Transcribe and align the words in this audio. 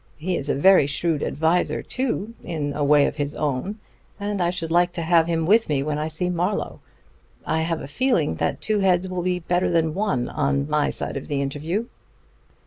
He 0.17 0.35
is 0.35 0.49
a 0.49 0.55
very 0.55 0.87
shrewd 0.87 1.21
adviser, 1.21 1.83
too, 1.83 2.33
in 2.43 2.73
a 2.73 2.83
way 2.83 3.05
of 3.05 3.17
his 3.17 3.35
own; 3.35 3.77
and 4.19 4.41
I 4.41 4.49
should 4.49 4.71
like 4.71 4.91
to 4.93 5.03
have 5.03 5.27
him 5.27 5.45
with 5.45 5.69
me 5.69 5.83
when 5.83 5.99
I 5.99 6.07
see 6.07 6.27
Marlowe. 6.27 6.79
I 7.45 7.61
have 7.61 7.81
a 7.81 7.87
feeling 7.87 8.37
that 8.37 8.61
two 8.61 8.79
heads 8.79 9.07
will 9.07 9.21
be 9.21 9.37
better 9.37 9.69
than 9.69 9.93
one 9.93 10.27
on 10.27 10.67
my 10.67 10.89
side 10.89 11.17
of 11.17 11.27
the 11.27 11.39
interview." 11.39 11.85